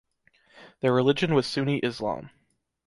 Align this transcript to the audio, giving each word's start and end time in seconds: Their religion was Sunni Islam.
Their 0.79 0.95
religion 0.95 1.35
was 1.35 1.45
Sunni 1.45 1.77
Islam. 1.77 2.31